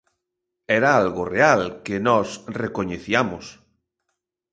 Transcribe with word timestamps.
Era 0.77 0.89
algo 1.01 1.23
real, 1.35 1.61
que 1.85 1.95
nós 2.07 2.27
recoñeciamos. 2.61 3.45